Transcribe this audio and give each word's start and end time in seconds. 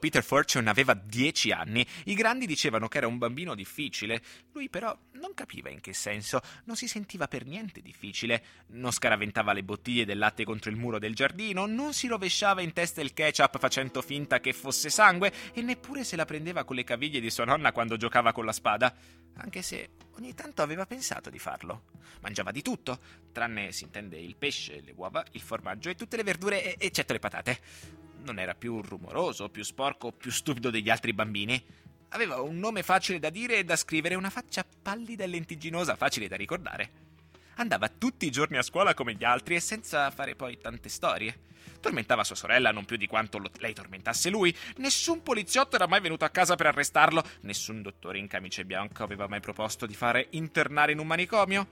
Peter 0.00 0.24
Fortune 0.24 0.70
aveva 0.70 0.94
dieci 0.94 1.52
anni, 1.52 1.86
i 2.06 2.14
grandi 2.14 2.46
dicevano 2.46 2.88
che 2.88 2.96
era 2.96 3.06
un 3.06 3.18
bambino 3.18 3.54
difficile. 3.54 4.22
Lui 4.52 4.68
però 4.70 4.98
non 5.12 5.34
capiva 5.34 5.68
in 5.68 5.80
che 5.80 5.92
senso, 5.92 6.40
non 6.64 6.74
si 6.74 6.88
sentiva 6.88 7.28
per 7.28 7.44
niente 7.44 7.82
difficile. 7.82 8.42
Non 8.68 8.90
scaraventava 8.90 9.52
le 9.52 9.62
bottiglie 9.62 10.06
del 10.06 10.18
latte 10.18 10.44
contro 10.44 10.70
il 10.70 10.76
muro 10.76 10.98
del 10.98 11.14
giardino, 11.14 11.66
non 11.66 11.92
si 11.92 12.08
rovesciava 12.08 12.62
in 12.62 12.72
testa 12.72 13.02
il 13.02 13.12
ketchup 13.12 13.58
facendo 13.58 14.00
finta 14.00 14.40
che 14.40 14.54
fosse 14.54 14.88
sangue 14.88 15.32
e 15.52 15.60
neppure 15.60 16.02
se 16.02 16.16
la 16.16 16.24
prendeva 16.24 16.64
con 16.64 16.76
le 16.76 16.84
caviglie 16.84 17.20
di 17.20 17.30
sua 17.30 17.44
nonna 17.44 17.72
quando 17.72 17.98
giocava 17.98 18.32
con 18.32 18.46
la 18.46 18.52
spada, 18.52 18.94
anche 19.34 19.60
se 19.60 19.90
ogni 20.12 20.34
tanto 20.34 20.62
aveva 20.62 20.86
pensato 20.86 21.28
di 21.28 21.38
farlo. 21.38 21.84
Mangiava 22.20 22.50
di 22.52 22.62
tutto, 22.62 23.00
tranne 23.32 23.70
si 23.72 23.84
intende 23.84 24.18
il 24.18 24.36
pesce, 24.36 24.80
le 24.80 24.94
uova, 24.96 25.22
il 25.32 25.42
formaggio 25.42 25.90
e 25.90 25.94
tutte 25.94 26.16
le 26.16 26.22
verdure, 26.22 26.78
eccetto 26.78 27.12
le 27.12 27.18
patate. 27.18 28.08
Non 28.22 28.38
era 28.38 28.54
più 28.54 28.80
rumoroso, 28.80 29.48
più 29.48 29.62
sporco, 29.62 30.12
più 30.12 30.30
stupido 30.30 30.70
degli 30.70 30.90
altri 30.90 31.12
bambini. 31.12 31.62
Aveva 32.10 32.40
un 32.40 32.58
nome 32.58 32.82
facile 32.82 33.18
da 33.18 33.30
dire 33.30 33.58
e 33.58 33.64
da 33.64 33.76
scrivere, 33.76 34.14
una 34.14 34.30
faccia 34.30 34.64
pallida 34.82 35.24
e 35.24 35.28
lentigginosa, 35.28 35.96
facile 35.96 36.28
da 36.28 36.36
ricordare. 36.36 37.08
Andava 37.56 37.88
tutti 37.88 38.26
i 38.26 38.30
giorni 38.30 38.56
a 38.56 38.62
scuola 38.62 38.94
come 38.94 39.14
gli 39.14 39.24
altri 39.24 39.54
e 39.54 39.60
senza 39.60 40.10
fare 40.10 40.34
poi 40.34 40.58
tante 40.58 40.88
storie. 40.88 41.48
Tormentava 41.80 42.24
sua 42.24 42.34
sorella 42.34 42.72
non 42.72 42.84
più 42.84 42.96
di 42.96 43.06
quanto 43.06 43.38
lo- 43.38 43.50
lei 43.58 43.74
tormentasse 43.74 44.28
lui. 44.28 44.54
Nessun 44.76 45.22
poliziotto 45.22 45.76
era 45.76 45.86
mai 45.86 46.00
venuto 46.00 46.24
a 46.24 46.30
casa 46.30 46.56
per 46.56 46.66
arrestarlo. 46.66 47.22
Nessun 47.42 47.80
dottore 47.82 48.18
in 48.18 48.28
camice 48.28 48.64
bianco 48.64 49.02
aveva 49.02 49.28
mai 49.28 49.40
proposto 49.40 49.86
di 49.86 49.94
fare 49.94 50.26
internare 50.30 50.92
in 50.92 50.98
un 50.98 51.06
manicomio. 51.06 51.66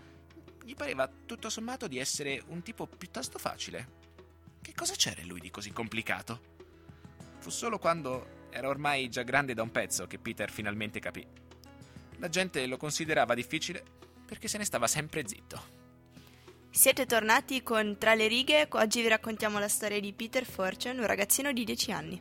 Gli 0.65 0.75
pareva 0.75 1.11
tutto 1.27 1.51
sommato 1.51 1.89
di 1.89 1.99
essere 1.99 2.43
un 2.49 2.63
tipo 2.63 2.87
piuttosto 2.87 3.39
facile. 3.39 3.98
Che 4.61 4.75
cosa 4.75 4.95
c'era 4.95 5.21
in 5.21 5.29
lui 5.29 5.41
di 5.41 5.51
così 5.51 5.73
complicato? 5.73 6.57
Fu 7.39 7.51
solo 7.51 7.79
quando 7.79 8.47
era 8.51 8.69
ormai 8.69 9.09
già 9.09 9.23
grande 9.23 9.55
da 9.55 9.63
un 9.63 9.71
pezzo 9.71 10.07
che 10.07 10.19
Peter 10.19 10.51
finalmente 10.51 11.01
capì. 11.01 11.27
La 12.17 12.29
gente 12.29 12.67
lo 12.67 12.77
considerava 12.77 13.35
difficile 13.35 13.83
perché 14.27 14.49
se 14.49 14.59
ne 14.59 14.65
stava 14.65 14.87
sempre 14.87 15.27
zitto. 15.27 15.77
Siete 16.71 17.07
tornati 17.07 17.63
con 17.63 17.97
Tra 17.99 18.15
le 18.15 18.29
righe, 18.29 18.69
oggi 18.73 19.01
vi 19.01 19.09
raccontiamo 19.09 19.59
la 19.59 19.69
storia 19.69 20.01
di 20.01 20.13
Peter 20.13 20.45
Fortune, 20.45 21.01
un 21.01 21.07
ragazzino 21.07 21.53
di 21.53 21.65
10 21.65 21.93
anni. 21.93 22.21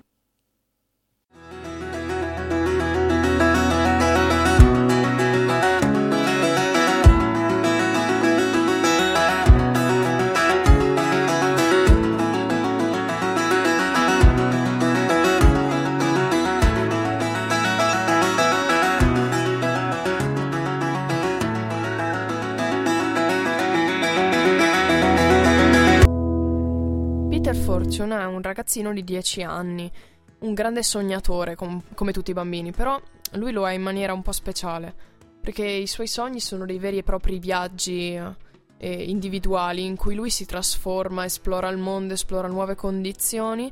Ragazzino 28.58 28.92
di 28.92 29.04
10 29.04 29.44
anni, 29.44 29.92
un 30.40 30.54
grande 30.56 30.82
sognatore 30.82 31.56
com- 31.56 31.82
come 31.94 32.12
tutti 32.12 32.32
i 32.32 32.34
bambini, 32.34 32.72
però 32.72 33.00
lui 33.34 33.52
lo 33.52 33.68
è 33.68 33.74
in 33.74 33.84
maniera 33.84 34.14
un 34.14 34.24
po' 34.24 34.32
speciale, 34.32 34.94
perché 35.40 35.64
i 35.64 35.86
suoi 35.86 36.08
sogni 36.08 36.40
sono 36.40 36.66
dei 36.66 36.80
veri 36.80 36.98
e 36.98 37.04
propri 37.04 37.38
viaggi 37.38 38.14
eh, 38.16 39.04
individuali 39.04 39.86
in 39.86 39.96
cui 39.96 40.16
lui 40.16 40.32
si 40.32 40.46
trasforma, 40.46 41.26
esplora 41.26 41.70
il 41.70 41.78
mondo, 41.78 42.14
esplora 42.16 42.48
nuove 42.48 42.74
condizioni 42.74 43.72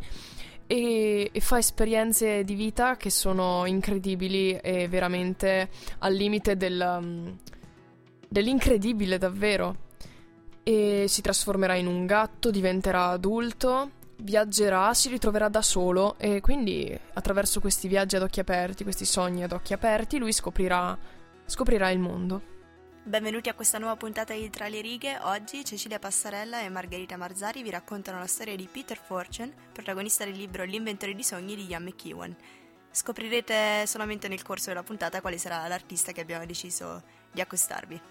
e, 0.67 1.29
e 1.31 1.39
fa 1.39 1.57
esperienze 1.57 2.43
di 2.43 2.53
vita 2.53 2.95
che 2.95 3.09
sono 3.09 3.65
incredibili 3.65 4.55
e 4.55 4.87
veramente 4.87 5.69
al 5.99 6.13
limite 6.13 6.57
del, 6.57 6.99
mm, 7.01 7.27
dell'incredibile 8.29 9.17
davvero. 9.17 9.83
E 10.61 11.05
si 11.07 11.21
trasformerà 11.21 11.75
in 11.75 11.85
un 11.85 12.05
gatto, 12.07 12.49
diventerà 12.49 13.09
adulto, 13.09 13.91
viaggerà, 14.17 14.93
si 14.93 15.09
ritroverà 15.09 15.49
da 15.49 15.61
solo 15.61 16.15
e 16.17 16.41
quindi 16.41 16.97
attraverso 17.13 17.59
questi 17.59 17.87
viaggi 17.87 18.15
ad 18.15 18.21
occhi 18.21 18.39
aperti, 18.39 18.83
questi 18.83 19.05
sogni 19.05 19.43
ad 19.43 19.51
occhi 19.51 19.73
aperti, 19.73 20.17
lui 20.17 20.31
scoprirà, 20.31 20.97
scoprirà 21.45 21.89
il 21.89 21.99
mondo. 21.99 22.53
Benvenuti 23.03 23.49
a 23.49 23.53
questa 23.53 23.77
nuova 23.77 23.95
puntata 23.97 24.33
di 24.33 24.49
Tra 24.49 24.67
le 24.67 24.81
righe. 24.81 25.19
Oggi 25.21 25.63
Cecilia 25.63 25.99
Passarella 25.99 26.61
e 26.61 26.69
Margherita 26.69 27.17
Marzari 27.17 27.61
vi 27.61 27.69
raccontano 27.69 28.17
la 28.17 28.25
storia 28.25 28.55
di 28.55 28.67
Peter 28.71 28.97
Fortune, 28.97 29.53
protagonista 29.71 30.25
del 30.25 30.35
libro 30.35 30.63
L'inventore 30.63 31.13
di 31.13 31.23
sogni 31.23 31.55
di 31.55 31.67
Ian 31.67 31.83
McEwan. 31.83 32.35
Scoprirete 32.89 33.85
solamente 33.85 34.27
nel 34.27 34.41
corso 34.41 34.69
della 34.69 34.81
puntata 34.81 35.21
quale 35.21 35.37
sarà 35.37 35.67
l'artista 35.67 36.13
che 36.13 36.21
abbiamo 36.21 36.45
deciso 36.47 37.03
di 37.31 37.41
accostarvi. 37.41 38.01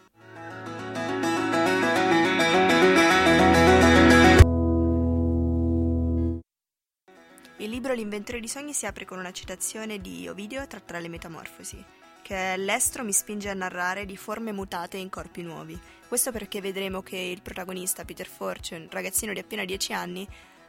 Il 7.65 7.71
libro 7.71 7.95
L'inventore 7.95 8.41
di 8.41 8.47
sogni 8.47 8.75
si 8.75 8.85
apre 8.85 9.07
con 9.07 9.19
una 9.19 9.33
citazione 9.33 9.99
di 9.99 10.29
Ovidio 10.29 10.67
tratta 10.67 10.93
dalle 10.93 11.09
Metamorfosi, 11.09 11.83
che 12.21 12.59
l'estro 12.59 13.03
mi 13.03 13.13
spinge 13.13 13.49
a 13.49 13.55
narrare 13.55 14.05
di 14.05 14.19
forme 14.19 14.53
mutate 14.53 14.99
in 14.99 15.09
corpi 15.09 15.41
nuovi. 15.41 15.81
Questo 16.07 16.31
perché 16.31 16.61
vedremo 16.61 17.01
che 17.01 17.17
il 17.17 17.41
protagonista, 17.41 18.05
Peter 18.05 18.27
Fortune, 18.27 18.89
ragazzino 18.91 19.33
di 19.33 19.39
appena 19.39 19.65
10 19.65 19.95
anni, 19.95 20.29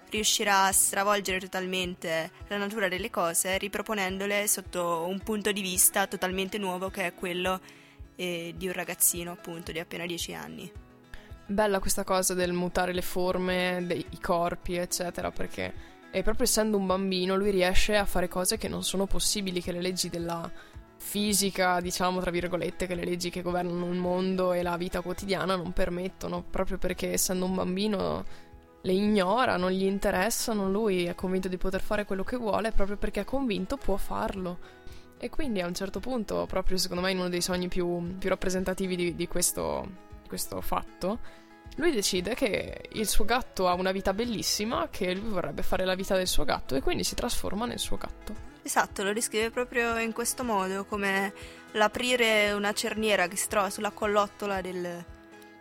riuscirà 0.10 0.68
a 0.68 0.72
stravolgere 0.72 1.40
totalmente 1.40 2.32
la 2.48 2.56
natura 2.56 2.88
delle 2.88 3.10
cose, 3.10 3.58
riproponendole 3.58 4.48
sotto 4.48 5.06
un 5.06 5.20
punto 5.20 5.52
di 5.52 5.62
vista 5.62 6.08
totalmente 6.08 6.58
nuovo 6.58 6.90
che 6.90 7.08
è 7.08 7.14
quello 7.14 7.60
eh, 8.16 8.54
di 8.56 8.68
un 8.68 8.74
ragazzino, 8.74 9.34
appunto, 9.34 9.74
di 9.74 9.80
appena 9.80 10.06
10 10.06 10.34
anni. 10.34 10.72
Bella 11.48 11.80
questa 11.80 12.06
cosa 12.06 12.34
del 12.34 12.54
mutare 12.54 12.94
le 12.94 13.02
forme 13.02 13.84
dei 13.86 14.08
corpi, 14.22 14.78
eccetera, 14.78 15.30
perché 15.30 15.95
e 16.16 16.24
proprio 16.24 16.46
essendo 16.46 16.78
un 16.78 16.86
bambino 16.86 17.36
lui 17.36 17.50
riesce 17.50 17.98
a 17.98 18.06
fare 18.06 18.30
cose 18.30 18.58
che 18.58 18.70
non 18.70 18.86
sono 18.86 19.06
possibili, 19.06 19.62
che 19.62 19.74
le 19.74 19.82
leggi 19.82 20.08
della 20.08 20.50
fisica, 20.96 21.82
diciamo 21.82 22.22
tra 22.22 22.32
virgolette, 22.32 22.88
che 22.88 22.96
le 22.96 23.04
leggi 23.04 23.30
che 23.30 23.42
governano 23.42 23.88
il 23.88 24.00
mondo 24.00 24.54
e 24.54 24.62
la 24.62 24.78
vita 24.78 25.02
quotidiana 25.02 25.58
non 25.58 25.74
permettono, 25.74 26.42
proprio 26.42 26.78
perché 26.78 27.12
essendo 27.12 27.44
un 27.44 27.56
bambino 27.56 28.24
le 28.80 28.94
ignora, 28.94 29.58
non 29.58 29.72
gli 29.72 29.84
interessano, 29.84 30.72
lui 30.72 31.04
è 31.04 31.16
convinto 31.16 31.50
di 31.50 31.58
poter 31.58 31.82
fare 31.82 32.06
quello 32.06 32.24
che 32.24 32.38
vuole, 32.38 32.72
proprio 32.72 32.96
perché 32.96 33.20
è 33.20 33.26
convinto 33.26 33.76
può 33.76 33.98
farlo. 33.98 34.60
E 35.18 35.30
quindi 35.30 35.60
a 35.60 35.68
un 35.68 35.74
certo 35.74 36.00
punto, 36.00 36.46
proprio 36.46 36.78
secondo 36.78 37.04
me 37.04 37.12
in 37.12 37.18
uno 37.18 37.28
dei 37.28 37.42
sogni 37.42 37.68
più, 37.68 38.16
più 38.18 38.30
rappresentativi 38.30 38.96
di, 38.96 39.16
di 39.16 39.28
questo, 39.28 39.86
questo 40.30 40.62
fatto, 40.62 41.20
lui 41.76 41.92
decide 41.92 42.36
che 42.36 42.90
il 42.94 43.08
suo 43.08 43.26
gatto 43.26 43.68
ha 43.68 43.74
una 43.74 43.92
vita 43.92 44.14
bellissima, 44.14 44.88
che 44.90 45.14
lui 45.14 45.30
vorrebbe 45.30 45.62
fare 45.62 45.86
la 45.86 45.96
vita 45.96 46.16
del 46.16 46.28
suo 46.28 46.46
gatto 46.46 46.76
e 46.76 46.82
quindi 46.82 47.04
si 47.04 47.16
trasforma 47.16 47.66
nel 47.66 47.80
suo 47.80 47.98
gatto. 47.98 48.54
Esatto, 48.62 49.04
lo 49.04 49.14
descrive 49.14 49.52
proprio 49.52 49.98
in 50.00 50.12
questo 50.12 50.44
modo, 50.44 50.86
come 50.86 51.34
l'aprire 51.74 52.52
una 52.54 52.74
cerniera 52.74 53.28
che 53.28 53.36
si 53.36 53.48
trova 53.48 53.70
sulla 53.70 53.92
collottola 53.92 54.62
del, 54.62 55.06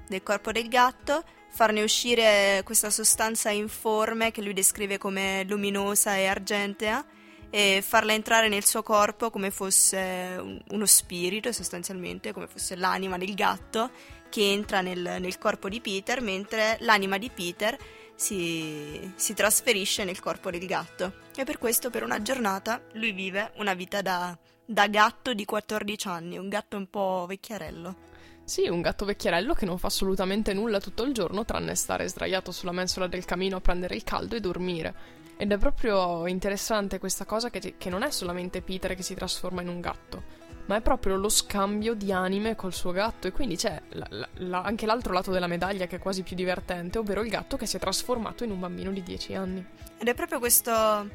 del 0.08 0.22
corpo 0.22 0.52
del 0.52 0.68
gatto, 0.68 1.22
farne 1.50 1.82
uscire 1.82 2.62
questa 2.64 2.90
sostanza 2.90 3.50
informe 3.50 4.30
che 4.30 4.40
lui 4.40 4.54
descrive 4.54 4.98
come 4.98 5.44
luminosa 5.46 6.16
e 6.16 6.26
argentea 6.26 7.04
e 7.50 7.84
farla 7.86 8.12
entrare 8.12 8.48
nel 8.48 8.64
suo 8.64 8.82
corpo 8.82 9.30
come 9.30 9.50
fosse 9.50 10.36
un- 10.40 10.60
uno 10.70 10.86
spirito 10.86 11.52
sostanzialmente, 11.52 12.32
come 12.32 12.48
fosse 12.48 12.74
l'anima 12.74 13.18
del 13.18 13.34
gatto 13.34 13.90
che 14.34 14.50
entra 14.50 14.80
nel, 14.80 15.18
nel 15.20 15.38
corpo 15.38 15.68
di 15.68 15.80
Peter, 15.80 16.20
mentre 16.20 16.76
l'anima 16.80 17.18
di 17.18 17.30
Peter 17.32 17.78
si, 18.16 19.12
si 19.14 19.32
trasferisce 19.32 20.02
nel 20.02 20.18
corpo 20.18 20.50
del 20.50 20.66
gatto. 20.66 21.12
E 21.36 21.44
per 21.44 21.56
questo, 21.56 21.88
per 21.88 22.02
una 22.02 22.20
giornata, 22.20 22.82
lui 22.94 23.12
vive 23.12 23.52
una 23.58 23.74
vita 23.74 24.02
da, 24.02 24.36
da 24.64 24.88
gatto 24.88 25.34
di 25.34 25.44
14 25.44 26.08
anni, 26.08 26.36
un 26.36 26.48
gatto 26.48 26.76
un 26.76 26.90
po' 26.90 27.26
vecchiarello. 27.28 27.94
Sì, 28.42 28.66
un 28.66 28.80
gatto 28.80 29.04
vecchierello 29.04 29.54
che 29.54 29.66
non 29.66 29.78
fa 29.78 29.86
assolutamente 29.86 30.52
nulla 30.52 30.80
tutto 30.80 31.04
il 31.04 31.14
giorno 31.14 31.44
tranne 31.44 31.76
stare 31.76 32.08
sdraiato 32.08 32.50
sulla 32.50 32.72
mensola 32.72 33.06
del 33.06 33.24
camino 33.24 33.58
a 33.58 33.60
prendere 33.60 33.94
il 33.94 34.02
caldo 34.02 34.34
e 34.34 34.40
dormire. 34.40 35.22
Ed 35.36 35.52
è 35.52 35.58
proprio 35.58 36.26
interessante 36.26 36.98
questa 36.98 37.24
cosa 37.24 37.50
che, 37.50 37.76
che 37.78 37.88
non 37.88 38.02
è 38.02 38.10
solamente 38.10 38.62
Peter 38.62 38.96
che 38.96 39.02
si 39.04 39.14
trasforma 39.14 39.62
in 39.62 39.68
un 39.68 39.80
gatto, 39.80 40.42
ma 40.66 40.76
è 40.76 40.80
proprio 40.80 41.16
lo 41.16 41.28
scambio 41.28 41.94
di 41.94 42.10
anime 42.12 42.54
col 42.56 42.72
suo 42.72 42.92
gatto. 42.92 43.26
E 43.26 43.32
quindi 43.32 43.56
c'è 43.56 43.80
la- 43.90 44.06
la- 44.10 44.28
la- 44.34 44.62
anche 44.62 44.86
l'altro 44.86 45.12
lato 45.12 45.30
della 45.30 45.46
medaglia 45.46 45.86
che 45.86 45.96
è 45.96 45.98
quasi 45.98 46.22
più 46.22 46.34
divertente, 46.36 46.98
ovvero 46.98 47.22
il 47.22 47.28
gatto 47.30 47.56
che 47.56 47.66
si 47.66 47.76
è 47.76 47.80
trasformato 47.80 48.44
in 48.44 48.50
un 48.50 48.60
bambino 48.60 48.90
di 48.90 49.02
10 49.02 49.34
anni. 49.34 49.64
Ed 49.98 50.08
è 50.08 50.14
proprio 50.14 50.38
questo, 50.38 51.08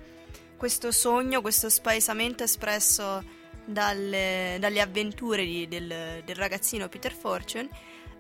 questo 0.58 0.92
sogno, 0.92 1.42
questo 1.42 1.70
spaesamento 1.70 2.44
espresso 2.44 3.24
dalle, 3.66 4.58
dalle 4.60 4.82
avventure 4.82 5.44
di- 5.46 5.68
del, 5.68 6.22
del 6.26 6.36
ragazzino 6.36 6.88
Peter 6.90 7.14
Fortune, 7.14 7.70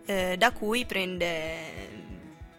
eh, 0.05 0.35
da 0.37 0.51
cui 0.51 0.85
prende, 0.85 2.07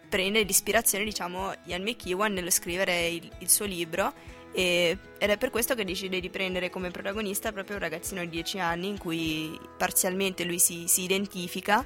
prende 0.09 0.41
l'ispirazione, 0.43 1.03
diciamo, 1.03 1.53
Ian 1.65 1.81
McEwan 1.83 2.33
nello 2.33 2.49
scrivere 2.49 3.07
il, 3.07 3.29
il 3.39 3.49
suo 3.49 3.65
libro 3.65 4.13
E, 4.53 4.97
ed 5.17 5.29
è 5.29 5.37
per 5.37 5.49
questo 5.49 5.75
che 5.75 5.85
decide 5.85 6.19
di 6.19 6.29
prendere 6.29 6.69
come 6.69 6.91
protagonista 6.91 7.51
proprio 7.51 7.77
un 7.77 7.81
ragazzino 7.81 8.21
di 8.21 8.29
10 8.29 8.59
anni 8.59 8.87
in 8.87 8.97
cui 8.97 9.57
parzialmente 9.77 10.43
lui 10.43 10.59
si, 10.59 10.85
si 10.87 11.03
identifica 11.03 11.85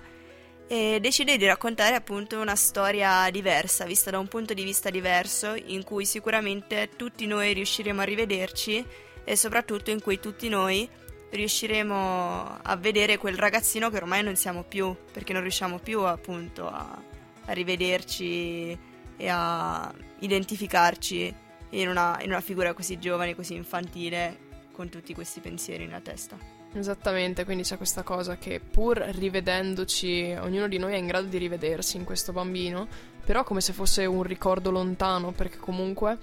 e 0.67 0.97
decide 1.00 1.38
di 1.38 1.45
raccontare 1.45 1.95
appunto 1.95 2.39
una 2.39 2.56
storia 2.56 3.29
diversa, 3.29 3.85
vista 3.85 4.09
da 4.09 4.17
un 4.17 4.27
punto 4.27 4.53
di 4.53 4.63
vista 4.63 4.89
diverso, 4.89 5.53
in 5.53 5.83
cui 5.83 6.06
sicuramente 6.06 6.89
tutti 6.95 7.27
noi 7.27 7.53
riusciremo 7.53 8.01
a 8.01 8.06
rivederci 8.06 8.83
e 9.23 9.35
soprattutto 9.35 9.91
in 9.91 10.01
cui 10.01 10.19
tutti 10.19 10.50
noi 10.50 10.89
riusciremo 11.29 12.59
a 12.63 12.75
vedere 12.77 13.17
quel 13.17 13.38
ragazzino 13.38 13.89
che 13.89 13.97
ormai 13.97 14.23
non 14.23 14.35
siamo 14.35 14.63
più, 14.63 14.95
perché 15.12 15.33
non 15.33 15.41
riusciamo 15.41 15.79
più 15.79 16.01
appunto 16.01 16.67
a, 16.67 17.00
a 17.45 17.51
rivederci 17.51 18.77
e 19.17 19.27
a 19.29 19.94
identificarci 20.19 21.44
in 21.69 21.89
una, 21.89 22.17
in 22.21 22.29
una 22.29 22.41
figura 22.41 22.73
così 22.73 23.00
giovane, 23.00 23.35
così 23.35 23.56
infantile, 23.56 24.38
con 24.71 24.89
tutti 24.89 25.13
questi 25.13 25.39
pensieri 25.39 25.85
nella 25.85 26.01
testa. 26.01 26.38
Esattamente, 26.73 27.45
quindi 27.45 27.63
c'è 27.63 27.77
questa 27.77 28.03
cosa 28.03 28.38
che 28.38 28.59
pur 28.59 28.97
rivedendoci, 28.97 30.35
ognuno 30.39 30.67
di 30.67 30.77
noi 30.77 30.94
è 30.94 30.97
in 30.97 31.07
grado 31.07 31.27
di 31.27 31.38
rivedersi 31.38 31.95
in 31.95 32.03
questo 32.03 32.33
bambino, 32.33 32.88
però 33.23 33.44
come 33.44 33.62
se 33.62 33.71
fosse 33.71 34.06
un 34.06 34.23
ricordo 34.23 34.71
lontano, 34.71 35.31
perché 35.31 35.57
comunque 35.57 36.17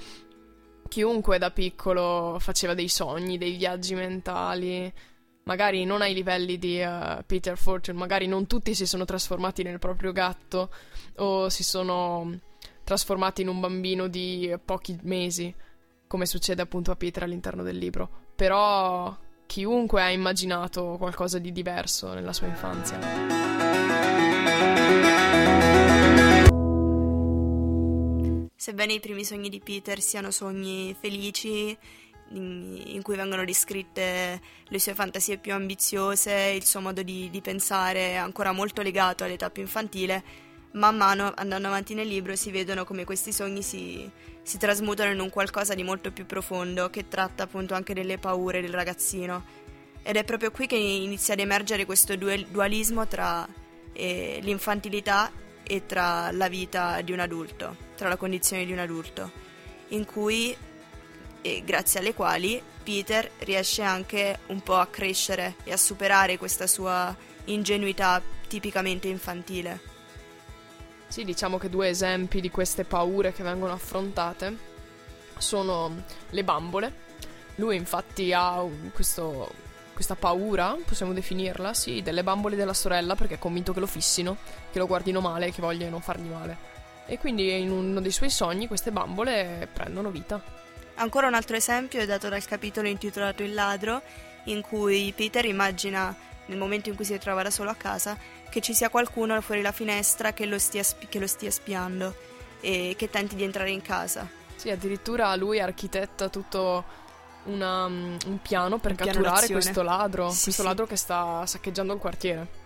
chiunque 0.88 1.38
da 1.38 1.50
piccolo 1.50 2.36
faceva 2.38 2.74
dei 2.74 2.88
sogni, 2.88 3.38
dei 3.38 3.56
viaggi 3.56 3.94
mentali, 3.94 4.92
magari 5.44 5.84
non 5.86 6.02
ai 6.02 6.12
livelli 6.12 6.58
di 6.58 6.82
uh, 6.82 7.22
Peter 7.24 7.56
Fortune, 7.56 7.96
magari 7.96 8.26
non 8.26 8.46
tutti 8.46 8.74
si 8.74 8.84
sono 8.84 9.06
trasformati 9.06 9.62
nel 9.62 9.78
proprio 9.78 10.12
gatto 10.12 10.70
o 11.16 11.48
si 11.48 11.64
sono 11.64 12.38
trasformati 12.84 13.42
in 13.42 13.48
un 13.48 13.60
bambino 13.60 14.08
di 14.08 14.54
pochi 14.64 14.98
mesi, 15.02 15.54
come 16.06 16.26
succede 16.26 16.62
appunto 16.62 16.90
a 16.90 16.96
Peter 16.96 17.22
all'interno 17.22 17.62
del 17.62 17.78
libro. 17.78 18.08
Però 18.36 19.16
chiunque 19.46 20.02
ha 20.02 20.10
immaginato 20.10 20.96
qualcosa 20.98 21.38
di 21.38 21.52
diverso 21.52 22.12
nella 22.14 22.32
sua 22.32 22.46
infanzia. 22.46 22.98
Sebbene 28.54 28.92
i 28.92 29.00
primi 29.00 29.24
sogni 29.24 29.48
di 29.48 29.60
Peter 29.60 30.00
siano 30.00 30.30
sogni 30.30 30.94
felici, 30.98 31.76
in, 32.30 33.00
cui 33.02 33.16
vengono 33.16 33.44
descritte 33.44 34.40
le 34.64 34.78
sue 34.78 34.94
fantasie 34.94 35.38
più 35.38 35.52
ambiziose, 35.52 36.32
il 36.56 36.64
suo 36.64 36.80
modo 36.80 37.02
di, 37.02 37.28
di 37.30 37.40
pensare 37.40 38.16
ancora 38.16 38.52
molto 38.52 38.82
legato 38.82 39.24
all'età 39.24 39.50
più 39.50 39.62
infantile, 39.62 40.22
man 40.72 40.96
mano 40.96 41.32
andando 41.34 41.68
avanti 41.68 41.94
nel 41.94 42.06
libro 42.06 42.36
si 42.36 42.50
vedono 42.50 42.84
come 42.84 43.04
questi 43.04 43.32
sogni 43.32 43.62
si, 43.62 44.08
si 44.42 44.58
trasmutano 44.58 45.12
in 45.12 45.20
un 45.20 45.30
qualcosa 45.30 45.74
di 45.74 45.82
molto 45.82 46.12
più 46.12 46.26
profondo 46.26 46.90
che 46.90 47.08
tratta 47.08 47.44
appunto 47.44 47.74
anche 47.74 47.94
delle 47.94 48.18
paure 48.18 48.60
del 48.60 48.72
ragazzino. 48.72 49.60
Ed 50.02 50.16
è 50.16 50.24
proprio 50.24 50.50
qui 50.50 50.66
che 50.66 50.76
inizia 50.76 51.34
ad 51.34 51.40
emergere 51.40 51.84
questo 51.84 52.16
dualismo 52.16 53.06
tra 53.06 53.46
eh, 53.92 54.38
l'infantilità 54.42 55.30
e 55.62 55.86
tra 55.86 56.30
la 56.32 56.48
vita 56.48 57.00
di 57.02 57.12
un 57.12 57.20
adulto, 57.20 57.76
tra 57.94 58.08
la 58.08 58.16
condizione 58.16 58.64
di 58.64 58.72
un 58.72 58.78
adulto, 58.80 59.30
in 59.88 60.04
cui, 60.04 60.56
e 61.40 61.62
grazie 61.64 62.00
alle 62.00 62.14
quali, 62.14 62.60
Peter 62.82 63.30
riesce 63.38 63.82
anche 63.82 64.40
un 64.46 64.60
po' 64.60 64.74
a 64.74 64.88
crescere 64.88 65.54
e 65.62 65.72
a 65.72 65.76
superare 65.76 66.36
questa 66.36 66.66
sua 66.66 67.14
ingenuità 67.44 68.20
tipicamente 68.48 69.06
infantile. 69.06 69.91
Sì, 71.12 71.24
diciamo 71.24 71.58
che 71.58 71.68
due 71.68 71.90
esempi 71.90 72.40
di 72.40 72.48
queste 72.48 72.84
paure 72.84 73.34
che 73.34 73.42
vengono 73.42 73.74
affrontate 73.74 74.56
sono 75.36 76.04
le 76.30 76.42
bambole. 76.42 76.90
Lui 77.56 77.76
infatti 77.76 78.32
ha 78.32 78.64
questo, 78.94 79.52
questa 79.92 80.14
paura, 80.14 80.74
possiamo 80.82 81.12
definirla, 81.12 81.74
sì, 81.74 82.00
delle 82.00 82.22
bambole 82.22 82.56
della 82.56 82.72
sorella 82.72 83.14
perché 83.14 83.34
è 83.34 83.38
convinto 83.38 83.74
che 83.74 83.80
lo 83.80 83.86
fissino, 83.86 84.38
che 84.70 84.78
lo 84.78 84.86
guardino 84.86 85.20
male 85.20 85.48
e 85.48 85.52
che 85.52 85.60
vogliono 85.60 86.00
fargli 86.00 86.30
male. 86.30 86.56
E 87.04 87.18
quindi 87.18 87.60
in 87.60 87.70
uno 87.70 88.00
dei 88.00 88.10
suoi 88.10 88.30
sogni 88.30 88.66
queste 88.66 88.90
bambole 88.90 89.68
prendono 89.70 90.10
vita. 90.10 90.42
Ancora 90.94 91.26
un 91.26 91.34
altro 91.34 91.56
esempio 91.56 92.00
è 92.00 92.06
dato 92.06 92.30
dal 92.30 92.46
capitolo 92.46 92.88
intitolato 92.88 93.42
Il 93.42 93.52
ladro, 93.52 94.00
in 94.44 94.62
cui 94.62 95.12
Peter 95.14 95.44
immagina 95.44 96.16
nel 96.52 96.60
momento 96.60 96.90
in 96.90 96.94
cui 96.94 97.04
si 97.04 97.16
trova 97.18 97.42
da 97.42 97.50
solo 97.50 97.70
a 97.70 97.74
casa 97.74 98.16
che 98.48 98.60
ci 98.60 98.74
sia 98.74 98.90
qualcuno 98.90 99.40
fuori 99.40 99.62
la 99.62 99.72
finestra 99.72 100.32
che 100.32 100.46
lo 100.46 100.58
stia, 100.58 100.84
che 101.08 101.18
lo 101.18 101.26
stia 101.26 101.50
spiando 101.50 102.14
e 102.60 102.94
che 102.96 103.10
tenti 103.10 103.34
di 103.34 103.42
entrare 103.42 103.70
in 103.70 103.82
casa. 103.82 104.28
Sì, 104.54 104.70
addirittura 104.70 105.34
lui 105.34 105.58
architetta 105.58 106.28
tutto 106.28 106.84
una, 107.44 107.86
um, 107.86 108.16
un 108.26 108.38
piano 108.40 108.78
per 108.78 108.92
un 108.92 108.96
catturare 108.98 109.48
questo 109.48 109.82
ladro, 109.82 110.30
sì, 110.30 110.44
questo 110.44 110.62
sì. 110.62 110.68
ladro 110.68 110.86
che 110.86 110.96
sta 110.96 111.44
saccheggiando 111.46 111.94
il 111.94 111.98
quartiere. 111.98 112.60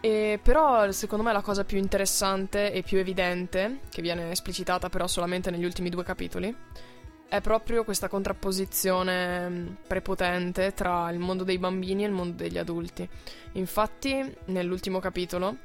E 0.00 0.38
però 0.42 0.90
secondo 0.92 1.22
me 1.24 1.32
la 1.32 1.42
cosa 1.42 1.64
più 1.64 1.76
interessante 1.76 2.72
e 2.72 2.82
più 2.82 2.96
evidente, 2.98 3.80
che 3.90 4.00
viene 4.00 4.30
esplicitata 4.30 4.88
però 4.88 5.06
solamente 5.06 5.50
negli 5.50 5.64
ultimi 5.64 5.90
due 5.90 6.04
capitoli, 6.04 6.54
è 7.30 7.40
proprio 7.40 7.84
questa 7.84 8.08
contrapposizione 8.08 9.48
mm, 9.48 9.66
prepotente 9.86 10.74
tra 10.74 11.08
il 11.12 11.20
mondo 11.20 11.44
dei 11.44 11.58
bambini 11.58 12.02
e 12.02 12.08
il 12.08 12.12
mondo 12.12 12.42
degli 12.42 12.58
adulti. 12.58 13.08
Infatti, 13.52 14.34
nell'ultimo 14.46 14.98
capitolo, 14.98 15.58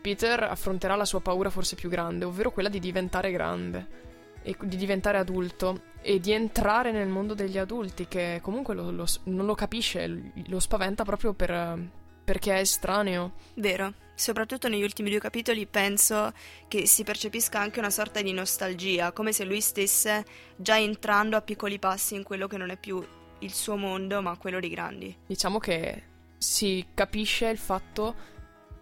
Peter 0.00 0.42
affronterà 0.44 0.96
la 0.96 1.04
sua 1.04 1.20
paura 1.20 1.50
forse 1.50 1.76
più 1.76 1.90
grande, 1.90 2.24
ovvero 2.24 2.50
quella 2.50 2.70
di 2.70 2.80
diventare 2.80 3.30
grande 3.32 3.98
e 4.42 4.56
di 4.62 4.78
diventare 4.78 5.18
adulto 5.18 5.82
e 6.00 6.20
di 6.20 6.32
entrare 6.32 6.90
nel 6.90 7.08
mondo 7.08 7.34
degli 7.34 7.58
adulti 7.58 8.08
che 8.08 8.38
comunque 8.40 8.74
lo, 8.74 8.90
lo, 8.90 9.04
non 9.24 9.44
lo 9.44 9.54
capisce, 9.54 10.32
lo 10.46 10.58
spaventa 10.58 11.04
proprio 11.04 11.34
per, 11.34 11.78
perché 12.24 12.54
è 12.54 12.60
estraneo. 12.60 13.32
Vero 13.56 13.92
soprattutto 14.20 14.68
negli 14.68 14.82
ultimi 14.82 15.10
due 15.10 15.18
capitoli 15.18 15.66
penso 15.66 16.32
che 16.68 16.86
si 16.86 17.02
percepisca 17.02 17.58
anche 17.58 17.78
una 17.78 17.90
sorta 17.90 18.20
di 18.20 18.32
nostalgia, 18.32 19.12
come 19.12 19.32
se 19.32 19.44
lui 19.44 19.60
stesse 19.60 20.24
già 20.56 20.78
entrando 20.78 21.36
a 21.36 21.42
piccoli 21.42 21.78
passi 21.78 22.14
in 22.14 22.22
quello 22.22 22.46
che 22.46 22.56
non 22.56 22.70
è 22.70 22.76
più 22.76 23.04
il 23.40 23.52
suo 23.52 23.76
mondo, 23.76 24.20
ma 24.20 24.36
quello 24.36 24.60
dei 24.60 24.68
grandi. 24.68 25.16
Diciamo 25.26 25.58
che 25.58 26.02
si 26.36 26.86
capisce 26.94 27.48
il 27.48 27.58
fatto 27.58 28.14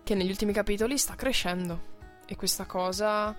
che 0.03 0.15
negli 0.15 0.31
ultimi 0.31 0.53
capitoli 0.53 0.99
sta 0.99 1.15
crescendo 1.15 1.97
e 2.27 2.37
questa 2.37 2.67
cosa 2.67 3.35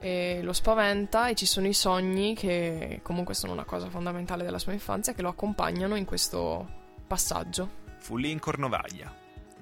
eh, 0.00 0.40
lo 0.42 0.52
spaventa 0.52 1.28
e 1.28 1.34
ci 1.34 1.46
sono 1.46 1.66
i 1.66 1.72
sogni 1.72 2.34
che 2.34 3.00
comunque 3.02 3.34
sono 3.34 3.52
una 3.52 3.64
cosa 3.64 3.88
fondamentale 3.88 4.44
della 4.44 4.58
sua 4.58 4.72
infanzia 4.72 5.14
che 5.14 5.22
lo 5.22 5.28
accompagnano 5.28 5.96
in 5.96 6.04
questo 6.04 6.68
passaggio. 7.06 7.82
Fu 7.98 8.16
lì 8.16 8.30
in 8.30 8.38
Cornovaglia, 8.38 9.14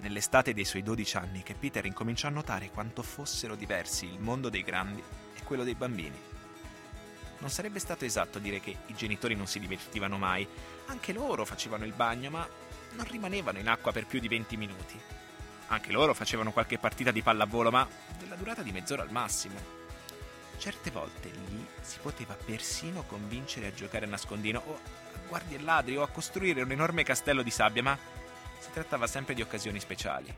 nell'estate 0.03 0.53
dei 0.53 0.65
suoi 0.65 0.83
12 0.83 1.17
anni 1.17 1.43
che 1.43 1.55
Peter 1.55 1.85
incominciò 1.87 2.27
a 2.29 2.33
notare 2.33 2.71
quanto 2.71 3.03
fossero 3.03 3.55
diversi 3.55 4.07
il 4.07 4.19
mondo 4.19 4.49
dei 4.49 4.63
grandi 4.63 5.01
e 5.01 5.43
quello 5.45 5.65
dei 5.65 5.75
bambini. 5.75 6.21
Non 7.39 7.51
sarebbe 7.51 7.79
stato 7.79 8.05
esatto 8.05 8.39
dire 8.39 8.61
che 8.61 8.77
i 8.87 8.95
genitori 8.95 9.35
non 9.35 9.47
si 9.47 9.59
divertivano 9.59 10.19
mai, 10.19 10.47
anche 10.87 11.13
loro 11.13 11.45
facevano 11.45 11.85
il 11.85 11.93
bagno, 11.93 12.31
ma 12.31 12.49
non 12.93 13.07
rimanevano 13.07 13.59
in 13.59 13.69
acqua 13.69 13.93
per 13.93 14.07
più 14.07 14.21
di 14.21 14.29
20 14.29 14.57
minuti. 14.57 15.01
Anche 15.69 15.93
loro 15.93 16.15
facevano 16.15 16.53
qualche 16.53 16.79
partita 16.79 17.11
di 17.11 17.23
pallavolo, 17.23 17.71
ma 17.71 17.89
della 18.19 18.35
durata 18.35 18.63
di 18.63 18.73
mezz'ora 18.73 19.03
al 19.03 19.11
massimo. 19.11 19.81
Certe 20.59 20.91
volte 20.91 21.31
lì 21.31 21.67
si 21.81 21.99
poteva 22.01 22.35
persino 22.35 23.03
convincere 23.05 23.69
a 23.69 23.75
giocare 23.75 24.05
a 24.05 24.09
nascondino 24.09 24.63
o 24.65 24.75
a 24.75 25.19
guardie 25.27 25.59
e 25.59 25.63
ladri 25.63 25.97
o 25.97 26.03
a 26.03 26.09
costruire 26.09 26.63
un 26.63 26.71
enorme 26.71 27.03
castello 27.03 27.43
di 27.43 27.51
sabbia, 27.51 27.83
ma 27.83 27.99
si 28.63 28.71
trattava 28.71 29.09
sempre 29.09 29.35
di 29.35 29.43
occasioni 29.43 29.81
speciali. 29.81 30.33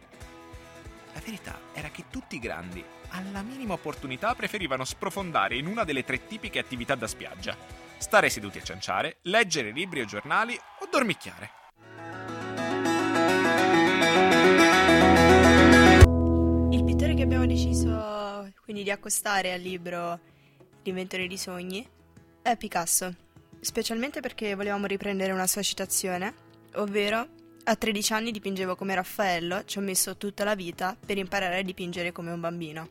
La 1.13 1.21
verità 1.21 1.61
era 1.75 1.91
che 1.91 2.05
tutti 2.11 2.37
i 2.37 2.39
grandi, 2.39 2.83
alla 3.09 3.43
minima 3.43 3.75
opportunità, 3.75 4.35
preferivano 4.35 4.85
sprofondare 4.85 5.57
in 5.57 5.67
una 5.67 5.85
delle 5.85 6.05
tre 6.05 6.27
tipiche 6.27 6.59
attività 6.59 6.95
da 6.95 7.07
spiaggia: 7.07 7.55
stare 7.99 8.31
seduti 8.31 8.57
a 8.59 8.63
cianciare, 8.63 9.19
leggere 9.23 9.71
libri 9.71 10.01
o 10.01 10.07
giornali 10.07 10.59
o 10.81 10.89
dormicchiare. 10.91 11.51
Il 16.71 16.83
pittore 16.83 17.15
che 17.15 17.23
abbiamo 17.23 17.47
deciso 17.47 18.51
quindi 18.65 18.83
di 18.83 18.91
accostare 18.91 19.53
al 19.53 19.61
libro 19.61 20.19
L'inventore 20.85 21.27
di 21.27 21.39
sogni 21.39 21.87
è 22.43 22.59
Picasso, 22.59 23.15
specialmente 23.61 24.21
perché 24.21 24.55
volevamo 24.55 24.85
riprendere 24.85 25.33
una 25.33 25.47
sua 25.47 25.63
citazione, 25.63 26.35
ovvero 26.75 27.27
a 27.65 27.77
13 27.77 28.13
anni 28.13 28.31
dipingevo 28.31 28.77
come 28.77 28.95
Raffaello, 28.95 29.65
ci 29.65 29.79
ho 29.79 29.81
messo 29.81 30.17
tutta 30.17 30.45
la 30.45 30.55
vita 30.55 30.97
per 31.05 31.17
imparare 31.17 31.59
a 31.59 31.63
dipingere 31.63 32.13
come 32.13 32.31
un 32.31 32.41
bambino. 32.41 32.89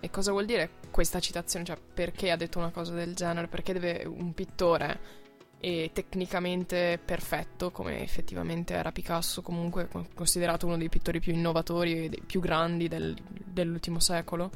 E 0.00 0.10
cosa 0.10 0.30
vuol 0.30 0.46
dire 0.46 0.70
questa 0.90 1.20
citazione? 1.20 1.64
Cioè, 1.64 1.76
perché 1.76 2.30
ha 2.30 2.36
detto 2.36 2.58
una 2.58 2.70
cosa 2.70 2.94
del 2.94 3.14
genere? 3.14 3.48
Perché 3.48 3.72
deve 3.72 4.04
un 4.06 4.32
pittore 4.32 5.26
e 5.60 5.90
tecnicamente 5.92 7.00
perfetto, 7.04 7.70
come 7.70 8.02
effettivamente 8.02 8.74
era 8.74 8.92
Picasso, 8.92 9.42
comunque 9.42 9.88
considerato 10.14 10.66
uno 10.66 10.76
dei 10.76 10.88
pittori 10.88 11.20
più 11.20 11.32
innovatori 11.32 12.06
e 12.06 12.22
più 12.24 12.40
grandi 12.40 12.88
del, 12.88 13.16
dell'ultimo 13.44 13.98
secolo, 13.98 14.50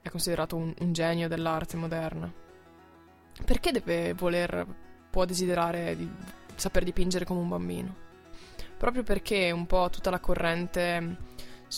è 0.00 0.08
considerato 0.08 0.56
un, 0.56 0.74
un 0.76 0.92
genio 0.92 1.28
dell'arte 1.28 1.76
moderna. 1.76 2.32
Perché 3.44 3.70
deve 3.70 4.14
voler 4.14 4.66
può 5.10 5.26
desiderare 5.26 5.94
di 5.94 6.08
saper 6.56 6.84
dipingere 6.84 7.26
come 7.26 7.40
un 7.40 7.48
bambino. 7.48 8.10
Proprio 8.82 9.04
perché 9.04 9.52
un 9.52 9.66
po' 9.66 9.90
tutta 9.92 10.10
la 10.10 10.18
corrente 10.18 11.16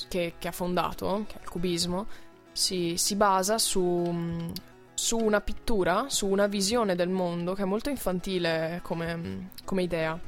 che, 0.08 0.36
che 0.38 0.48
ha 0.48 0.52
fondato, 0.52 1.26
che 1.28 1.34
è 1.34 1.42
il 1.42 1.50
cubismo, 1.50 2.06
si, 2.50 2.96
si 2.96 3.14
basa 3.14 3.58
su, 3.58 4.50
su, 4.94 5.18
una 5.18 5.42
pittura, 5.42 6.06
su 6.08 6.26
una 6.26 6.46
visione 6.46 6.94
del 6.94 7.10
mondo 7.10 7.52
che 7.52 7.60
è 7.60 7.66
molto 7.66 7.90
infantile 7.90 8.80
come, 8.82 9.50
come 9.66 9.82
idea. 9.82 10.18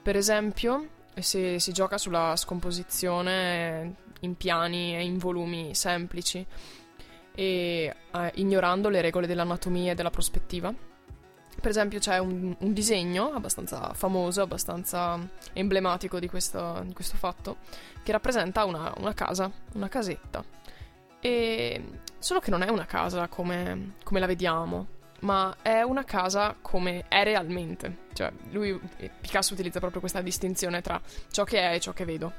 Per 0.00 0.14
esempio, 0.14 0.88
si, 1.18 1.58
si 1.58 1.72
gioca 1.72 1.98
sulla 1.98 2.36
scomposizione 2.36 3.96
in 4.20 4.36
piani 4.36 4.94
e 4.94 5.02
in 5.02 5.18
volumi 5.18 5.74
semplici 5.74 6.46
e 7.34 7.92
eh, 8.12 8.32
ignorando 8.34 8.88
le 8.88 9.00
regole 9.00 9.26
dell'anatomia 9.26 9.90
e 9.90 9.94
della 9.96 10.10
prospettiva. 10.10 10.72
Per 11.60 11.70
esempio 11.70 11.98
c'è 11.98 12.18
un, 12.18 12.54
un 12.58 12.72
disegno 12.72 13.32
abbastanza 13.32 13.92
famoso, 13.94 14.42
abbastanza 14.42 15.18
emblematico 15.52 16.18
di 16.18 16.28
questo, 16.28 16.82
di 16.84 16.92
questo 16.92 17.16
fatto, 17.16 17.56
che 18.02 18.12
rappresenta 18.12 18.64
una, 18.64 18.92
una, 18.98 19.14
casa, 19.14 19.50
una 19.74 19.88
casetta. 19.88 20.44
E 21.20 21.84
solo 22.18 22.40
che 22.40 22.50
non 22.50 22.62
è 22.62 22.68
una 22.68 22.84
casa 22.84 23.28
come, 23.28 23.94
come 24.02 24.20
la 24.20 24.26
vediamo, 24.26 24.86
ma 25.20 25.56
è 25.62 25.82
una 25.82 26.04
casa 26.04 26.54
come 26.60 27.04
è 27.08 27.24
realmente. 27.24 28.02
Cioè, 28.12 28.32
lui, 28.50 28.78
Picasso 29.20 29.54
utilizza 29.54 29.80
proprio 29.80 30.00
questa 30.00 30.20
distinzione 30.20 30.80
tra 30.80 31.00
ciò 31.30 31.44
che 31.44 31.60
è 31.60 31.74
e 31.74 31.80
ciò 31.80 31.92
che 31.92 32.04
vedo. 32.04 32.32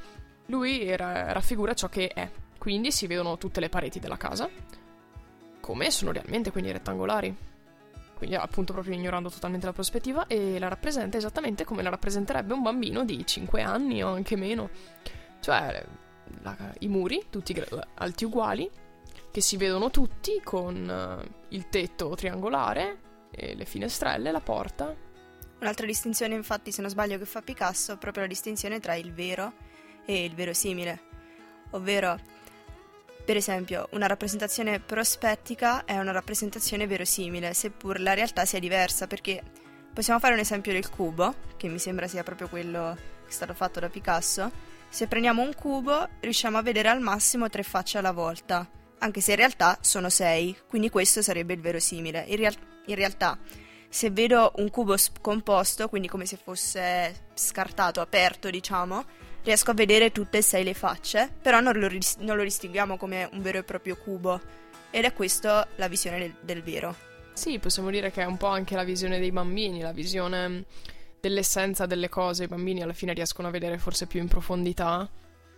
Lui 0.48 0.96
ra- 0.96 1.32
raffigura 1.32 1.74
ciò 1.74 1.90
che 1.90 2.08
è, 2.10 2.30
quindi 2.58 2.92
si 2.92 3.08
vedono 3.08 3.38
tutte 3.38 3.60
le 3.60 3.70
pareti 3.70 4.00
della 4.00 4.18
casa, 4.18 4.48
come 5.60 5.90
sono 5.90 6.12
realmente, 6.12 6.52
quindi 6.52 6.72
rettangolari. 6.72 7.36
Quindi 8.16 8.36
appunto 8.36 8.74
proprio 8.74 8.96
ignorando 8.96 9.30
totalmente 9.30 9.66
la 9.66 9.74
prospettiva 9.74 10.28
e 10.28 10.58
la 10.58 10.68
rappresenta 10.68 11.18
esattamente 11.18 11.66
come 11.66 11.84
la 11.84 11.90
rappresenterebbe 11.90 12.54
un 12.54 12.62
bambino 12.62 13.04
di 13.04 13.26
5 13.26 13.62
anni 13.62 14.04
o 14.04 14.14
anche 14.14 14.36
meno. 14.36 14.70
Cioè, 15.42 15.86
la, 16.42 16.56
i 16.80 16.88
muri, 16.88 17.26
tutti 17.30 17.62
alti 17.96 18.26
uguali, 18.26 18.70
che 19.32 19.42
si 19.42 19.58
vedono 19.58 19.92
tutti 19.92 20.40
con 20.44 21.22
uh, 21.22 21.46
il 21.50 21.68
tetto 21.70 22.16
triangolare, 22.16 23.00
le 23.38 23.66
finestrelle, 23.66 24.32
la 24.32 24.40
porta. 24.40 24.96
Un'altra 25.60 25.86
distinzione, 25.86 26.36
infatti, 26.36 26.72
se 26.72 26.82
non 26.82 26.90
sbaglio, 26.90 27.18
che 27.18 27.26
fa 27.26 27.42
Picasso 27.42 27.94
è 27.94 27.98
proprio 27.98 28.24
la 28.24 28.30
distinzione 28.30 28.80
tra 28.80 28.96
il 28.96 29.14
vero 29.14 29.54
e 30.06 30.24
il 30.24 30.34
verosimile. 30.34 31.02
Ovvero, 31.72 32.18
per 33.26 33.36
esempio, 33.36 33.88
una 33.92 34.08
rappresentazione 34.08 34.80
prospettica 34.80 35.84
è 35.86 35.98
una 35.98 36.12
rappresentazione 36.12 36.88
verosimile, 36.88 37.54
seppur 37.54 38.00
la 38.00 38.14
realtà 38.14 38.46
sia 38.46 38.60
diversa, 38.60 39.08
perché 39.08 39.42
possiamo 39.94 40.20
fare 40.20 40.34
un 40.34 40.40
esempio 40.40 40.72
del 40.72 40.90
cubo, 40.90 41.34
che 41.58 41.68
mi 41.68 41.80
sembra 41.80 42.08
sia 42.08 42.24
proprio 42.24 42.48
quello 42.48 42.96
che 43.24 43.30
è 43.30 43.32
stato 43.32 43.54
fatto 43.54 43.80
da 43.80 43.90
Picasso. 43.90 44.52
Se 44.88 45.08
prendiamo 45.08 45.42
un 45.42 45.54
cubo, 45.56 46.08
riusciamo 46.20 46.58
a 46.58 46.62
vedere 46.62 46.90
al 46.90 47.02
massimo 47.02 47.50
tre 47.50 47.64
facce 47.64 47.98
alla 47.98 48.12
volta 48.12 48.70
anche 49.00 49.22
se 49.22 49.32
in 49.32 49.38
realtà 49.38 49.78
sono 49.82 50.10
6, 50.10 50.58
quindi 50.68 50.90
questo 50.90 51.22
sarebbe 51.22 51.54
il 51.54 51.62
verosimile. 51.62 52.26
In, 52.28 52.38
real- 52.38 52.58
in 52.86 52.96
realtà, 52.96 53.38
se 53.88 54.10
vedo 54.10 54.54
un 54.56 54.70
cubo 54.70 54.98
scomposto, 54.98 55.88
quindi 55.90 56.08
come 56.08 56.26
se 56.26 56.38
fosse 56.42 57.28
scartato, 57.34 58.02
aperto, 58.02 58.50
diciamo, 58.50 59.06
riesco 59.46 59.72
a 59.72 59.74
vedere 59.76 60.12
tutte 60.12 60.40
e 60.40 60.42
sei 60.42 60.64
le 60.64 60.74
facce, 60.74 61.32
però 61.42 61.60
non 61.60 61.78
lo, 61.78 61.88
ris- 61.88 62.18
non 62.18 62.36
lo 62.36 62.44
distinguiamo 62.44 62.98
come 62.98 63.30
un 63.32 63.42
vero 63.42 63.60
e 63.60 63.64
proprio 63.64 63.96
cubo. 63.96 64.42
Ed 64.90 65.06
è 65.06 65.14
questa 65.14 65.68
la 65.76 65.88
visione 65.88 66.18
del, 66.20 66.36
del 66.42 66.64
vero. 66.64 66.96
Sì, 67.34 67.60
possiamo 67.60 67.92
dire 67.92 68.12
che 68.12 68.24
è 68.24 68.26
un 68.26 68.38
po' 68.38 68.48
anche 68.48 68.76
la 68.76 68.84
visione 68.84 69.20
dei 69.20 69.32
bambini, 69.32 69.82
la 69.82 69.92
visione 69.92 70.66
dell'essenza 71.20 71.86
delle 71.86 72.10
cose. 72.10 72.46
I 72.46 72.48
bambini 72.48 72.82
alla 72.82 72.94
fine 72.94 73.14
riescono 73.14 73.48
a 73.48 73.52
vedere 73.52 73.78
forse 73.78 74.08
più 74.08 74.20
in 74.20 74.28
profondità 74.28 75.08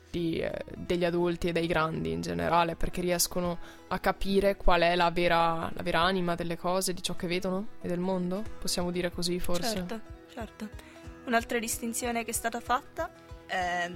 di, 0.10 0.39
eh, 0.39 0.51
degli 0.75 1.06
adulti 1.06 1.48
e 1.48 1.51
dei 1.53 1.67
grandi 1.67 2.12
in 2.12 2.22
generale, 2.22 2.75
perché 2.75 3.00
riescono 3.00 3.58
a 3.88 4.00
capire 4.00 4.58
qual 4.58 4.82
è 4.82 4.96
la 4.96 5.12
vera, 5.12 5.72
la 5.74 5.84
vera 5.84 6.01
anima 6.01 6.36
delle 6.36 6.58
cose, 6.58 6.94
di 6.94 7.01
ciò 7.01 7.15
che 7.15 7.27
vedono 7.27 7.67
e 7.82 7.88
del 7.88 8.00
mondo. 8.00 8.44
Possiamo 8.60 8.91
dire 8.91 9.12
così, 9.12 9.39
forse. 9.39 9.75
Certo, 9.75 10.01
certo. 10.34 10.70
Un'altra 11.25 11.60
distinzione 11.60 12.25
che 12.25 12.32
è 12.32 12.34
stata 12.34 12.60
fatta 12.60 13.25
è 13.48 13.89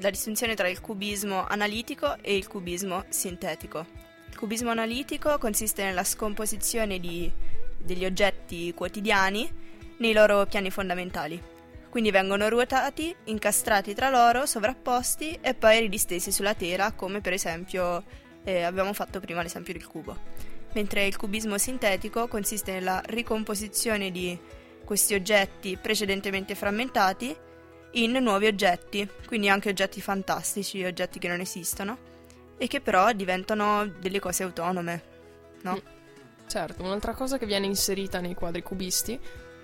la 0.00 0.10
distinzione 0.10 0.54
tra 0.54 0.68
il 0.68 0.80
cubismo 0.80 1.44
analitico 1.46 2.16
e 2.22 2.36
il 2.36 2.46
cubismo 2.46 3.04
sintetico. 3.08 3.84
Il 4.28 4.36
cubismo 4.36 4.70
analitico 4.70 5.36
consiste 5.38 5.82
nella 5.82 6.04
scomposizione 6.04 7.00
di, 7.00 7.30
degli 7.76 8.04
oggetti 8.04 8.72
quotidiani 8.74 9.50
nei 9.98 10.12
loro 10.12 10.46
piani 10.46 10.70
fondamentali, 10.70 11.42
quindi 11.88 12.10
vengono 12.10 12.48
ruotati, 12.48 13.14
incastrati 13.24 13.94
tra 13.94 14.10
loro, 14.10 14.46
sovrapposti 14.46 15.38
e 15.40 15.54
poi 15.54 15.80
ridistesi 15.80 16.30
sulla 16.30 16.54
tela, 16.54 16.92
come 16.92 17.20
per 17.20 17.32
esempio 17.32 18.04
eh, 18.44 18.62
abbiamo 18.62 18.92
fatto 18.92 19.18
prima 19.18 19.42
l'esempio 19.42 19.72
del 19.72 19.86
cubo. 19.86 20.16
Mentre 20.74 21.06
il 21.06 21.16
cubismo 21.16 21.58
sintetico 21.58 22.28
consiste 22.28 22.72
nella 22.72 23.02
ricomposizione 23.06 24.12
di 24.12 24.38
questi 24.84 25.14
oggetti 25.14 25.76
precedentemente 25.76 26.54
frammentati 26.54 27.34
in 27.92 28.12
nuovi 28.12 28.46
oggetti, 28.46 29.08
quindi 29.26 29.48
anche 29.48 29.70
oggetti 29.70 30.00
fantastici, 30.00 30.84
oggetti 30.84 31.18
che 31.18 31.28
non 31.28 31.40
esistono, 31.40 31.96
e 32.56 32.66
che 32.66 32.80
però 32.80 33.12
diventano 33.12 33.86
delle 33.86 34.18
cose 34.18 34.42
autonome, 34.42 35.02
no? 35.62 35.74
Mm. 35.74 35.96
Certo, 36.46 36.82
un'altra 36.82 37.12
cosa 37.12 37.38
che 37.38 37.46
viene 37.46 37.66
inserita 37.66 38.20
nei 38.20 38.34
quadri 38.34 38.62
cubisti 38.62 39.18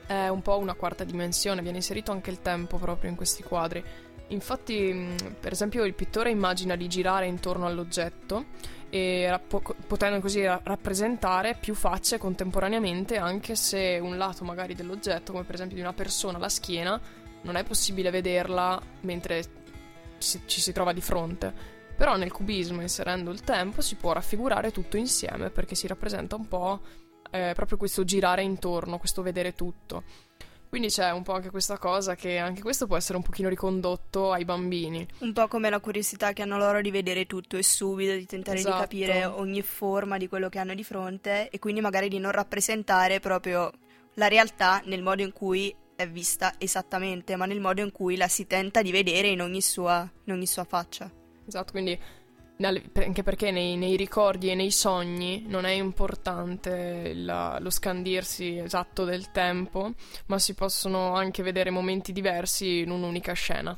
è 0.07 0.28
un 0.28 0.43
po' 0.43 0.59
una 0.59 0.75
quarta 0.75 1.02
dimensione, 1.02 1.62
viene 1.62 1.78
inserito 1.78 2.12
anche 2.12 2.31
il 2.31 2.43
tempo 2.43 2.76
proprio 2.76 3.11
in 3.11 3.16
questi 3.16 3.43
quadri. 3.43 3.83
Infatti, 4.28 4.93
mm, 4.93 5.16
per 5.40 5.52
esempio, 5.52 5.85
il 5.85 5.95
pittore 5.95 6.31
immagina 6.31 6.76
di 6.76 6.88
girare 6.88 7.26
intorno 7.26 7.66
all'oggetto 7.66 8.47
e 8.90 9.40
potendo 9.87 10.21
così 10.21 10.45
rappresentare 10.45 11.57
più 11.59 11.75
facce 11.75 12.19
contemporaneamente, 12.19 13.16
anche 13.16 13.57
se 13.57 13.99
un 14.00 14.16
lato 14.16 14.45
magari 14.45 14.75
dell'oggetto, 14.75 15.33
come 15.33 15.45
per 15.45 15.57
esempio 15.57 15.76
di 15.76 15.83
una 15.83 15.95
persona, 15.95 16.38
la 16.38 16.49
schiena, 16.49 17.00
non 17.45 17.57
è 17.57 17.65
possibile 17.65 18.11
vederla 18.11 18.81
mentre 19.03 19.63
ci 20.19 20.61
si 20.61 20.73
trova 20.73 20.93
di 20.93 21.01
fronte. 21.01 21.73
Però 21.97 22.17
nel 22.17 22.33
cubismo, 22.33 22.81
inserendo 22.81 23.31
il 23.31 23.43
tempo, 23.43 23.81
si 23.81 23.95
può 23.95 24.13
raffigurare 24.13 24.73
tutto 24.73 24.97
insieme 24.97 25.51
perché 25.51 25.75
si 25.75 25.87
rappresenta 25.87 26.35
un 26.35 26.49
po' 26.49 26.81
eh, 27.31 27.53
proprio 27.55 27.79
questo 27.79 28.05
girare 28.05 28.43
intorno, 28.43 28.99
questo 28.99 29.23
vedere 29.23 29.55
tutto. 29.55 30.03
Quindi 30.69 30.91
c'è 30.91 31.13
un 31.13 31.23
po' 31.23 31.35
anche 31.35 31.51
questa 31.51 31.79
cosa 31.79 32.17
che 32.17 32.39
anche 32.39 32.61
questo 32.61 32.89
può 32.89 32.97
essere 32.97 33.17
un 33.17 33.23
pochino 33.23 33.49
ricondotto 33.49 34.33
ai 34.33 34.45
bambini. 34.45 35.07
Un 35.19 35.33
po' 35.33 35.47
come 35.47 35.71
la 35.71 35.79
curiosità 35.79 36.33
che 36.33 36.43
hanno 36.43 36.59
loro 36.59 36.81
di 36.81 36.91
vedere 36.91 37.27
tutto 37.27 37.57
e 37.57 37.63
subito, 37.63 38.13
di 38.15 38.27
tentare 38.27 38.59
esatto. 38.59 38.75
di 38.75 38.81
capire 38.81 39.25
ogni 39.25 39.63
forma 39.63 40.19
di 40.19 40.27
quello 40.27 40.49
che 40.49 40.59
hanno 40.59 40.75
di 40.75 40.83
fronte 40.83 41.49
e 41.49 41.61
quindi 41.61 41.81
magari 41.81 42.09
di 42.09 42.19
non 42.19 42.33
rappresentare 42.33 43.21
proprio 43.21 43.71
la 44.15 44.27
realtà 44.27 44.83
nel 44.87 45.01
modo 45.01 45.23
in 45.23 45.33
cui 45.33 45.73
è 45.97 46.09
vista 46.09 46.55
esattamente, 46.59 47.37
ma 47.37 47.47
nel 47.47 47.61
modo 47.61 47.81
in 47.81 47.93
cui 47.93 48.17
la 48.17 48.29
si 48.29 48.47
tenta 48.47 48.83
di 48.83 48.91
vedere 48.91 49.29
in 49.29 49.41
ogni 49.41 49.61
sua, 49.61 50.09
in 50.25 50.33
ogni 50.33 50.47
sua 50.47 50.65
faccia. 50.65 51.11
Esatto, 51.47 51.73
quindi 51.73 51.99
anche 52.61 53.23
perché 53.25 53.51
nei, 53.51 53.77
nei, 53.77 53.97
ricordi 53.97 54.49
e 54.49 54.55
nei 54.55 54.71
sogni 54.71 55.45
non 55.47 55.65
è 55.65 55.73
importante 55.73 57.13
la, 57.15 57.59
lo 57.61 57.71
scandirsi 57.71 58.59
esatto 58.59 59.05
del 59.05 59.33
tempo, 59.33 59.93
ma 60.27 60.39
si 60.39 60.55
possono 60.55 61.15
anche 61.15 61.43
vedere 61.43 61.71
momenti 61.71 62.13
diversi 62.13 62.81
in 62.81 62.91
un'unica 62.91 63.33
scena. 63.33 63.77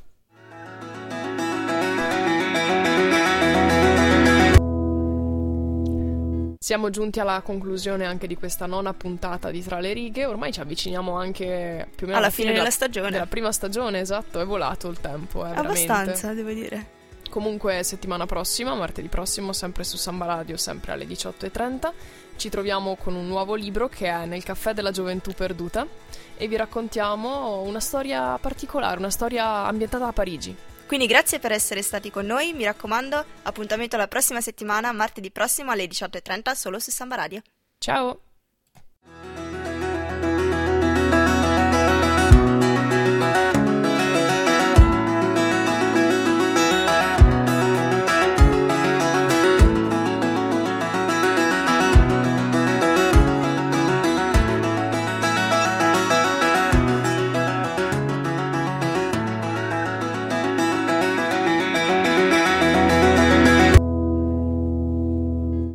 Siamo 6.66 6.90
giunti 6.90 7.20
alla 7.20 7.42
conclusione 7.42 8.06
anche 8.06 8.26
di 8.26 8.36
questa 8.36 8.66
nona 8.66 8.92
puntata 8.92 9.52
di 9.52 9.62
Tra 9.62 9.78
le 9.78 9.92
righe. 9.92 10.24
Ormai 10.24 10.52
ci 10.52 10.58
avviciniamo 10.58 11.16
anche 11.16 11.86
più 11.94 12.06
o 12.06 12.08
meno 12.08 12.18
alla, 12.18 12.26
alla 12.26 12.30
fine, 12.30 12.32
fine 12.32 12.46
della, 12.48 12.58
della 12.58 12.70
stagione. 12.70 13.10
Della 13.12 13.26
prima 13.26 13.52
stagione, 13.52 14.00
esatto, 14.00 14.40
è 14.40 14.44
volato 14.44 14.88
il 14.88 15.00
tempo. 15.00 15.46
Eh, 15.46 15.50
Abbastanza, 15.50 16.32
devo 16.32 16.50
dire. 16.50 16.86
Comunque 17.30 17.84
settimana 17.84 18.26
prossima, 18.26 18.74
martedì 18.74 19.06
prossimo, 19.06 19.52
sempre 19.52 19.84
su 19.84 19.96
Samba 19.96 20.24
Radio, 20.24 20.56
sempre 20.56 20.90
alle 20.90 21.06
18.30, 21.06 21.92
ci 22.34 22.48
troviamo 22.48 22.96
con 22.96 23.14
un 23.14 23.28
nuovo 23.28 23.54
libro 23.54 23.88
che 23.88 24.08
è 24.08 24.26
Nel 24.26 24.42
caffè 24.42 24.72
della 24.74 24.90
gioventù 24.90 25.34
perduta 25.34 25.86
e 26.36 26.48
vi 26.48 26.56
raccontiamo 26.56 27.60
una 27.60 27.78
storia 27.78 28.36
particolare, 28.38 28.98
una 28.98 29.10
storia 29.10 29.66
ambientata 29.66 30.08
a 30.08 30.12
Parigi. 30.12 30.56
Quindi 30.86 31.06
grazie 31.06 31.40
per 31.40 31.50
essere 31.50 31.82
stati 31.82 32.10
con 32.10 32.26
noi, 32.26 32.52
mi 32.52 32.64
raccomando, 32.64 33.24
appuntamento 33.42 33.96
la 33.96 34.06
prossima 34.06 34.40
settimana, 34.40 34.92
martedì 34.92 35.30
prossimo 35.32 35.72
alle 35.72 35.86
18.30, 35.86 36.52
solo 36.54 36.78
su 36.78 36.90
Samba 36.90 37.16
Radio. 37.16 37.42
Ciao! 37.78 38.20